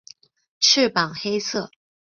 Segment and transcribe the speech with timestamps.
[0.59, 1.69] 翅膀黑色。